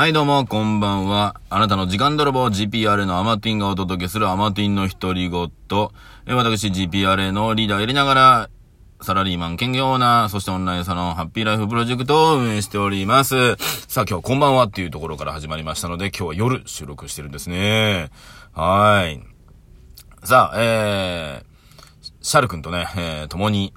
[0.00, 1.38] はい、どうも、こんばんは。
[1.50, 5.50] あなたの時間泥棒 GPRA のアマティンがお届けするアマティンの独り言。
[6.26, 8.50] え私 GPRA のリーダーやりながら、
[9.02, 13.56] サラリーマン兼業オーナー、そしてオンラインサロンハッピーライフプロジェクトを運営しております。
[13.88, 18.08] さあ今日こんばんはっていうところから始まりましたので、今日は夜収録してるんですね。
[18.54, 19.22] はい。
[20.24, 23.74] さあ、えー、シャル君とね、えー、共に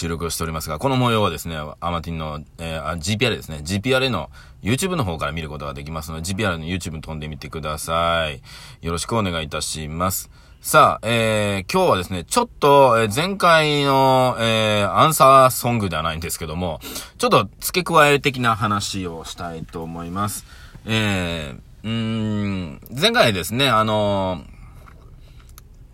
[0.00, 4.30] 収録をしておりますが、この模様はですね、アマティンの、えー、あ GPR ですね、GPR の
[4.62, 8.40] YouTube の方から見ることができますので、GPR の YouTube 飛んでみてください。
[8.84, 10.30] よろしくお願いいたします。
[10.62, 16.80] さあ、えー、今日はですね、ちょっと、えー前回の、えー、アンサーソングではないんですけども、
[17.18, 20.46] ちょっと付け加え的な話をしたいと思います。
[20.86, 24.44] えー、うーん、前回ですね、あの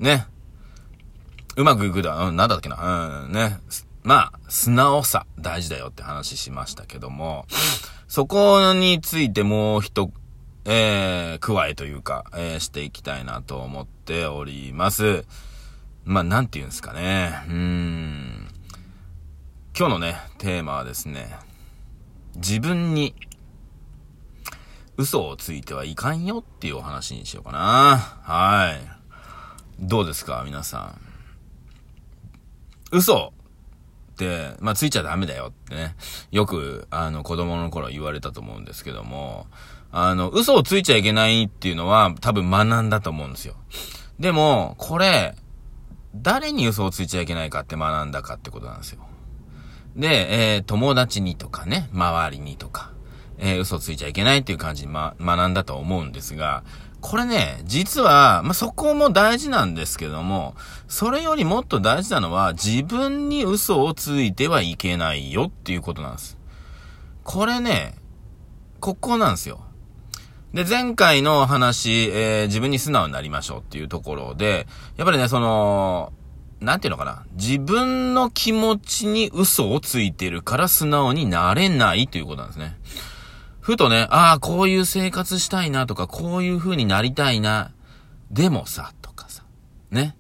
[0.01, 0.27] ーね、
[1.57, 3.59] うまくいくだ、うん、なんだっけな、うん、ね。
[4.07, 7.45] まあ、素直さ、大事だよって話しましたけども、
[8.07, 10.13] そこについてもう一、
[10.65, 15.25] えー、加えというか、えー、していきたいなと思っております。
[16.05, 17.33] まあ、なんて言うんですかね。
[17.49, 18.49] うん。
[19.77, 21.35] 今日のね、テーマはですね、
[22.37, 23.17] 自分に
[24.97, 27.97] 嘘をついてはいかんよっていうお話にしようかな。
[28.23, 28.81] はい。
[29.81, 31.01] どうですか皆さん。
[32.93, 33.33] 嘘、
[34.61, 35.95] まあ、ついちゃダメだよってね。
[36.31, 39.47] よく、あの、子供の頃言われたと思うんですけども、
[39.93, 43.55] あの、嘘をついちゃいけないっていうのは多分学んだと思うんですよ。
[44.19, 45.35] でも、これ、
[46.15, 49.01] 誰に嘘をついちゃいけないかって学んだかってことなんですよ。
[49.97, 52.93] で、えー友達にとかね、周りにとか、
[53.39, 56.65] えー嘘ついちゃいけないっていう感じに、ま、学んだと思うんですが、
[57.09, 60.57] これね、実は、まあ、そこも大事なんですけども、
[60.89, 66.37] それよりもっと大事なのは、自分に嘘をついてはいけないよっていうことなんです。
[67.23, 67.95] これね、
[68.81, 69.61] ここなんですよ。
[70.53, 76.13] で、前回の話、えー自分に素直になりましょうっていうところで、やっぱりね、その、
[76.59, 77.25] なんていうのかな。
[77.35, 82.77] 自分の気持ちに嘘をついてるから素直になれないということなんですね。
[83.67, 87.73] ふとね、ああ、こういう生活したいなとか、こういう風になりたいな。
[88.31, 89.43] でもさ、とかさ。
[89.91, 90.17] ね。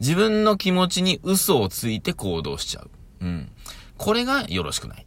[0.00, 2.90] 自分の気持ちに嘘をついて行動しちゃう。
[3.20, 3.52] うん。
[3.98, 5.06] これがよろしくない。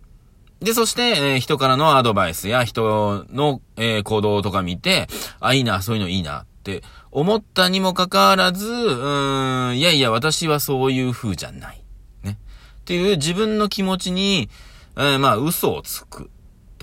[0.60, 5.08] で、そして、えー人からのアドバイスや人の、えー行動とか見て、
[5.40, 11.84] あ、いいな、そういうのいいなって思ったにもかかわらず、うーん、いやいや、私はそういう風じゃない。
[12.22, 12.38] ね。
[12.82, 14.48] っていう自分の気持ちに、
[14.96, 16.30] えーまあ、嘘をつく。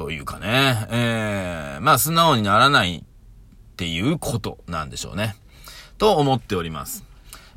[0.00, 5.36] というかね、えーまあ、素直にならないっていうことなんでしょうね。
[5.98, 7.04] と思っております。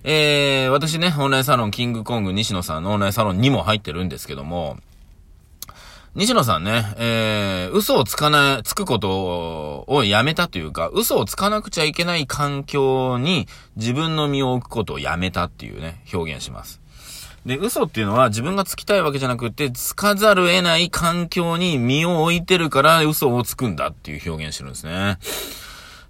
[0.03, 4.75] えー、私ね、オンラインサロンキングコング西野さんのオンラインサロンにも入ってるんですけども、
[6.15, 16.82] 西野さんね、えー、嘘をつかない、つくことをやめたというか、嘘をつかなくちゃいけない環境に自分の身を置くことをやめたっていうね、表現します。
[17.45, 25.17] で、嘘っていうのは自分がつきたいわけじゃなくて、つかざる得ない環境に身を置いてるから嘘をつくんだっていう表現してるんですね。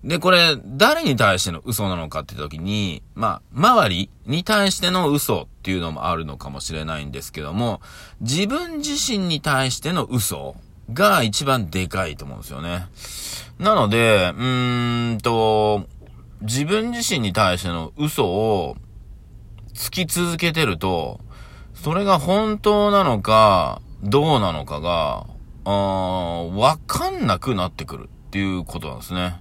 [0.04, 7.82] で、これ、誰に対しての嘘なのかって時に、まあ、周りに対しての嘘っていうのもあるのかもしれないんですけども、
[8.20, 10.56] 自分自身に対しての嘘
[10.92, 12.88] が一番でかいと思うんですよね。
[13.60, 15.88] なので、うーんと、
[16.42, 18.76] 自分自身に対しての嘘を
[19.74, 21.20] つき続けてると、
[21.74, 25.26] それが本当なのか、どうなのかが、
[25.66, 29.36] あーわかんなくなってくるっていうことなんですね。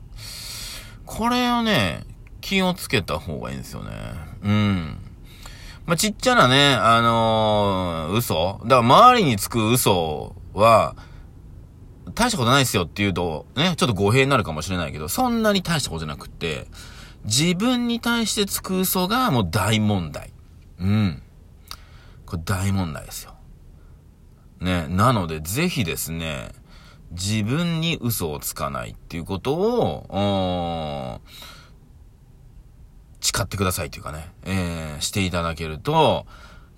[1.06, 2.04] これをね、
[2.40, 3.90] 気をつけた方がいいんですよね。
[4.42, 4.98] うん。
[5.86, 10.94] まあ、ちっちゃなね、あのー嘘だから周りにつく嘘は、
[12.14, 16.66] 大したことないですよって言うと、ね、ちょっと語弊になるかもしれないけど、そんなに大したことじゃなくって、
[17.24, 20.32] 自分に対してつく嘘がもう大問題。
[20.78, 21.22] うん。
[22.26, 23.34] これ大問題ですよ。
[24.60, 26.52] ね、なのでぜひですね、
[27.10, 31.20] 自分に嘘をつかないっていうことを、
[33.20, 36.26] 誓ってくださいというかね、えー、していただけると、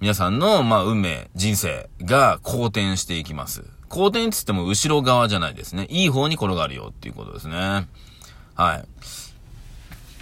[0.01, 3.65] 皆さんの、まあ、運命、人生が好転していきます。
[3.89, 5.87] 好転っつっても後ろ側じゃないですね。
[5.89, 7.89] いい方に転がるよっていうことですね。
[8.55, 8.85] はい。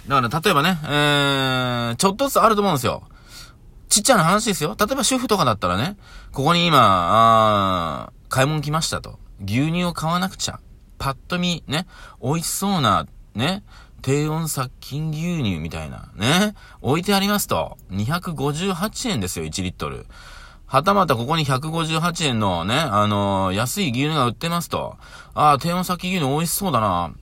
[0.07, 3.03] だから、例えばね、えー、ちょっとずつあると思うんですよ。
[3.89, 4.75] ちっちゃな話ですよ。
[4.79, 5.97] 例えば主婦とかだったらね、
[6.31, 9.19] ここに今、あー買い物来ましたと。
[9.45, 10.59] 牛乳を買わなくちゃ。
[10.97, 11.85] パッと見、ね、
[12.21, 13.63] 美味しそうな、ね、
[14.01, 17.77] 低温殺菌牛乳みたいな、ね、置いてありますと。
[17.91, 20.05] 258円ですよ、1リットル。
[20.65, 24.97] はたまたここに158円のね、あのー、安い牛乳が売ってますと。
[25.35, 27.13] ああ、低温先牛乳美味しそうだな。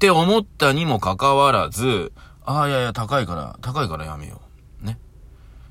[0.00, 2.14] って思ったにもかかわらず、
[2.46, 4.40] ああ、いやいや、高いから、高いからやめよ
[4.82, 4.86] う。
[4.86, 4.98] ね。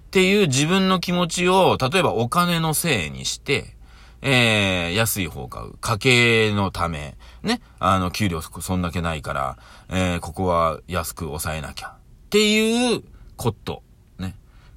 [0.06, 3.76] っていう自分の気持ちを、例えばお金のせいにして、
[4.22, 5.74] えー、安い方買う。
[5.81, 7.18] 家計のため。
[7.42, 7.60] ね。
[7.80, 9.58] あの、給料そんだけないから、
[9.90, 11.88] えー、ここは安く抑えなきゃ。
[11.88, 11.94] っ
[12.30, 13.02] ていう
[13.36, 13.82] こと。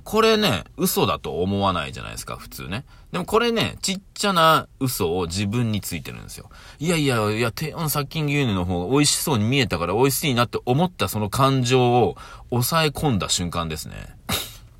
[0.04, 2.84] これね、嘘だと思わないじゃないですか、普通ね。
[3.12, 6.50] でもこれね、ちっちゃな嘘を自分についてるんですよ。
[6.78, 12.16] いやいや、いや、低温殺菌牛乳の方が美味しそうに見えたから美味しいなって思ったその感情を
[12.50, 14.16] 抑え込んだ瞬間ですね。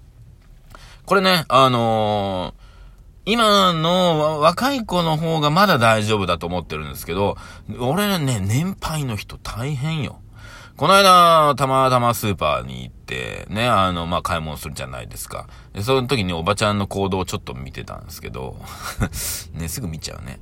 [1.07, 2.63] これね、あのー
[3.25, 7.37] 今の若い子の方がまだ大丈夫だと思ってるんですけど、
[7.79, 10.21] 俺ね、年配の人大変よ。
[10.77, 15.47] この間、たまたまスーパーに行って、ね、あの、まあ、買い物するじゃないですか。
[15.75, 18.57] で、その時におばちゃんの行動をちょっと見てたんですけど、
[19.55, 20.41] ね、すぐ見ちゃうね。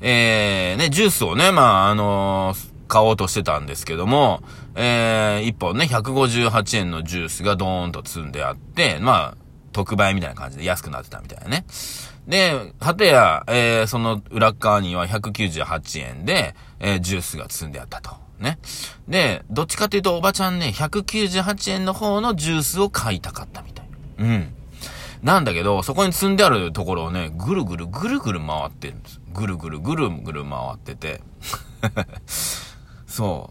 [0.00, 4.42] えー、ね、ジュースをね、まあ、あのー、買おうとしてたんですけども、
[4.76, 9.36] えー、一本ね、158円のジュースがドーンと積んであって、まあ、
[9.72, 11.66] 特売みたいな感じで安くなってたみたいなね。
[12.28, 18.25] で、はてや、えー、その裏側には198円で、えー、ジュースが積んであったと。
[18.38, 18.58] ね。
[19.08, 23.86] で、どっちかっていうとおばちゃんね、198円の方のジュースを買いたかったみたい。
[24.18, 24.54] うん。
[25.22, 29.20] なんだけど、そこに積んであるところをね、ぐるぐるぐるぐる回ってるんです。
[29.32, 31.20] ぐるぐるぐるぐる回ってて。
[33.06, 33.50] そ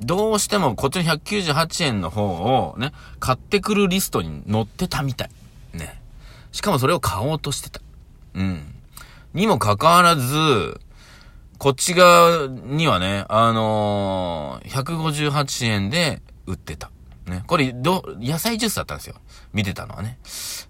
[0.00, 0.04] う。
[0.04, 5.30] どうしてもこっちの198円の方をね、買ってくるリストに載ってたみたい。
[5.72, 6.00] ね。
[6.52, 7.80] しかもそれを買おうとしてた。
[8.34, 8.74] うん。
[9.34, 10.80] にもかかわらず、
[11.58, 16.90] こっち側にはね、あのー、158円で売ってた。
[17.26, 17.44] ね。
[17.46, 19.16] これ、ど、野菜ジュースだったんですよ。
[19.52, 20.18] 見てたのはね。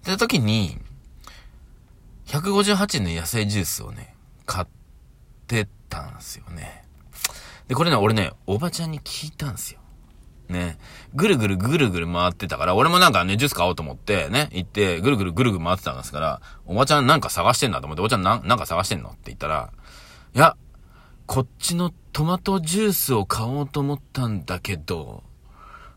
[0.05, 0.77] で、時に、
[2.27, 4.15] 158円の野菜ジュースをね、
[4.45, 4.67] 買っ
[5.47, 6.85] てたんですよね。
[7.67, 9.79] で、これね、俺ね、おばちゃんに聞いたんですよ。
[10.49, 10.77] ね、
[11.15, 19.71] ぐるぐるぐるぐる回ってたから、俺もなんかね、ジュース買おうと思って、ね、行って、ぐるぐるぐるぐる回ってたんですから、おばちゃんなんか探してんだと思って、おばちゃんなんなんか探してんのって言ったら、
[20.35, 20.55] いや、
[21.27, 25.23] こっちのトマトジュースを買おうと思ったんだけど、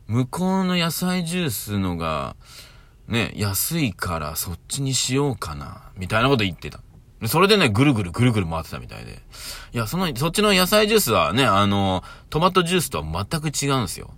[0.07, 2.35] 向こうの野菜ジュースのが、
[3.09, 6.81] ね、安いからそっちにしようかな、みたいなこと言ってた。
[7.27, 9.23] それでね、ぐるぐるぐるぐる回ってたみたいで。
[9.73, 14.15] いや、その、そっちの野菜ジュースはね、あの、トマトジュースとは全く違うんですよ。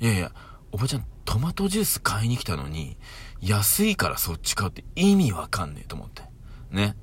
[0.00, 0.32] いやいや、
[0.72, 2.96] おばちゃんトマトジュース買いに来たのに、
[3.40, 6.22] 安いからそっち買うって意味わかんねえと思って。
[6.70, 6.96] ね。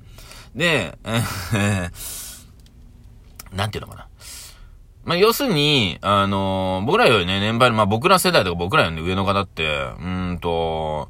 [0.54, 2.27] で、えー、
[3.52, 4.08] なんていうのかな。
[5.04, 11.08] まあ、要するに、あのー、僕らよりね、年配の、まあ、僕ら世代とか僕らより上の方って、うんと、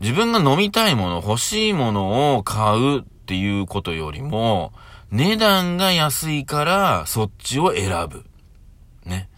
[0.00, 4.72] 自分が飲みたいもの、欲しいものを買うっていうことよりも、
[5.10, 8.24] 値段が安いからそっちを選ぶ。
[9.06, 9.28] ね。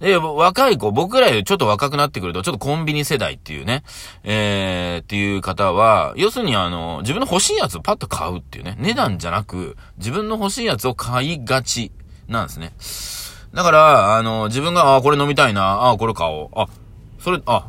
[0.00, 3.82] で、若い子、僕らよりちょっと若くなってくると、ちょっとコンビニ世代っていうね、
[4.24, 11.92] えー、っていう方は、要するにあの、自分の欲しいやつをパッと買うっていうね、値段じゃなく、自分の欲しいやつを買いがち
[12.28, 12.72] なんですね。
[13.54, 16.66] だから、あの、自分が、ああ、これ飲みたいな、あ、これ買おう、あ、
[17.18, 17.68] それ、あ、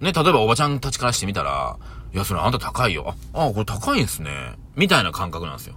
[0.00, 1.78] ね、例えばおばちゃんたちからしてみたら、
[2.12, 3.14] いや、それあんた高いよ。
[3.32, 4.30] あ、あ、これ高いんすね。
[4.76, 5.74] みたいな感覚なんですよ。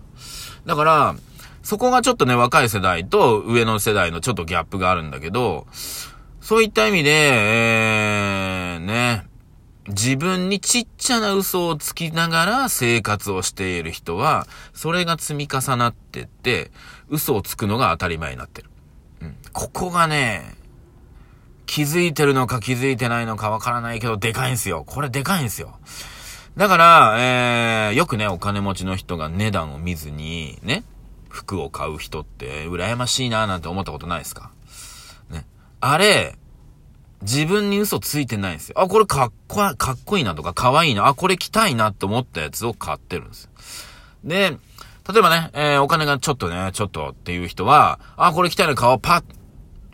[0.66, 1.16] だから、
[1.66, 5.66] そこがちょっとね、若い世代と上の世代のちょっとギャップがあるんだけど、
[6.40, 9.26] そういった意味で、えー、ね、
[9.88, 14.46] 自分にちっちゃな嘘をつきながら生活をしている人は、
[14.76, 16.70] それが積み重なってって、
[17.10, 18.70] 嘘をつくのが当たり前になってる。
[19.22, 19.36] うん。
[19.52, 20.54] ここがね、
[21.66, 24.84] 気づいてるのか気づいてないのかわからないけど、でかいんすよ。
[24.86, 25.80] これでかいんすよ。
[26.58, 30.84] だから、えー、よくね、お金持ちの人が値段を見ずに、ね、
[31.36, 34.52] 服を買う人って羨ましいななんて思ったことないですか？
[35.30, 35.46] ね。
[35.82, 36.38] あれ、
[37.22, 38.80] 自分に嘘ついてないんですよ。
[38.80, 43.50] あ、これかっこ、かっこいいなとか、かわいいな、あ、これ着たいなって思ったやつを買ってるんですよ。
[44.24, 44.58] で、
[45.12, 49.24] 例えばね、えー、お金がちょっとね、ちょっとっていう人は、あ、これ着たいな、顔パッ、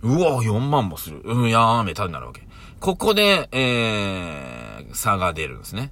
[0.04, 1.22] うわ、4万もする。
[1.24, 2.48] うん、やーめたになるわけ。
[2.80, 5.92] ここで、えー、差が出るんですね。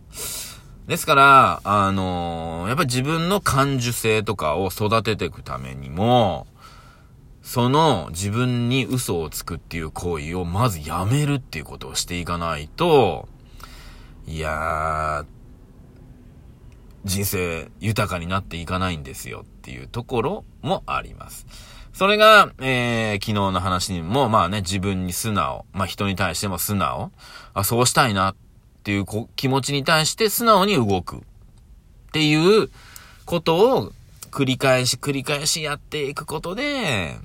[0.90, 6.48] ですから、あのー、やっぱり自分の感受性とかを育てていくためにも、
[7.44, 13.30] その自分に嘘をつくっていう行為をまずやめるっていうことをしていかないと、
[14.26, 15.26] いやー、
[17.06, 21.46] 人生豊かになっていかないんですよっていうところもあります。
[21.94, 27.12] それが、えー、昨日の話にも、まあね、自分に素直、まあ人に対しても素直、
[27.54, 28.49] あ、そうしたいなって
[28.90, 31.20] っていう気持ちに対して素直に動くっ
[32.12, 32.72] ていう
[33.26, 33.92] ことを
[34.32, 37.20] 繰り返し繰り返しやっていくことで、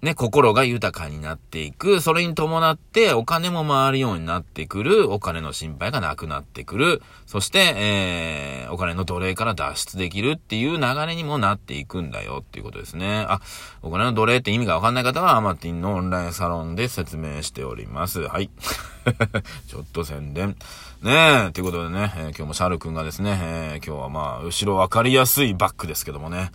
[0.00, 2.00] ね、心が豊かになっていく。
[2.00, 5.12] それに伴ってお金も回るようになってくる。
[5.12, 7.02] お金の心配がなくなってくる。
[7.26, 13.24] そして、えー、お金の奴隷から脱出できるっていう流れにもなっていくんだよっていうことですね。
[13.28, 13.40] あ、
[13.82, 18.22] お金の奴隷って意味がわかんない方はアマティンのオンラインサロンで説明しております。
[18.22, 18.50] はい。
[19.68, 20.56] ちょっと宣伝。
[21.02, 26.50] ねえ、ということでね、えー、今日もシャル君がですね、えー、今日はまあ、後ろわかりやすいバックですけどもね、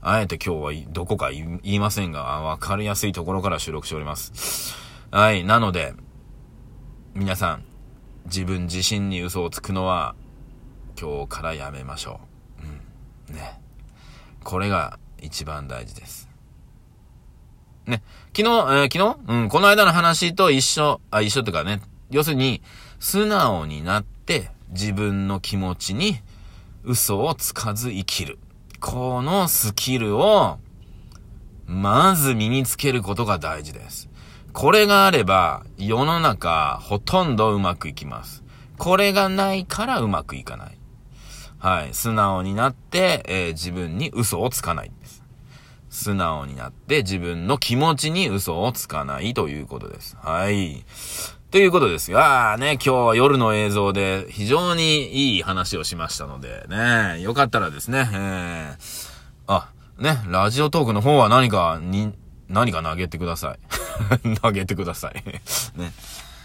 [0.00, 4.74] あえて今日はどこか言いませんが、わかりやすいところから収録しております。
[5.10, 5.94] はい、なので、
[7.14, 7.64] 皆さん、
[8.26, 10.14] 自分自身に嘘をつくのは、
[11.00, 12.20] 今日からやめましょ
[12.62, 13.30] う。
[13.30, 13.36] うん。
[13.36, 13.60] ね。
[14.44, 16.28] これが一番大事です。
[17.86, 18.02] ね。
[18.36, 19.16] 昨日、えー、昨日？
[19.26, 21.80] うん、この間の話と一緒、あ、一緒というかね、
[22.10, 22.62] 要するに、
[22.98, 26.20] 素直になって自分の気持ちに
[26.84, 28.38] 嘘をつかず生きる。
[28.80, 30.58] このスキルを、
[31.66, 34.08] まず身につけることが大事です。
[34.52, 38.42] これがあれば、世の中、ほとんどうまくいきます。
[38.78, 40.78] これがないからうまくいかない。
[41.58, 41.94] はい。
[41.94, 45.22] 素直になって、えー、自分に嘘をつかないんです。
[45.90, 50.16] 素直になって自分の気持ちに嘘をつかないということです。
[50.22, 50.84] はい。
[51.50, 52.20] ということですよ。
[52.20, 59.68] ああね、今日は夜の映像で非常にいい話をしましたので、ね、よかったらですね、えー、あ、
[59.98, 62.14] ね、ラジオトークの方は何かに、
[62.48, 63.58] 何か投げてください。
[64.40, 65.14] 投げてください。
[65.76, 65.92] ね。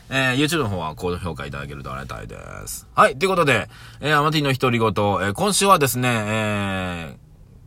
[0.10, 2.38] えー、YouTube の方は高評価いただけるとありがたいで
[2.68, 2.88] す。
[2.96, 3.70] はい、ということで、
[4.02, 7.25] えー、アマティの独り言、えー、今週はですね、えー、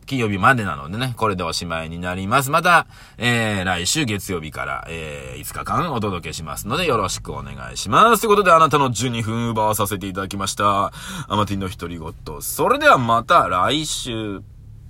[0.09, 2.49] 金曜日までなのでね、これでおしまいになります。
[2.49, 2.87] また、
[3.19, 8.21] えー、来週月曜日から、えー、5日間お届けしますので、よろしくお願いします。
[8.21, 10.91] ということで、あなたの12分奪わさせていただきました。
[11.27, 12.41] アマティの独り言。
[12.41, 14.41] それではまた来週。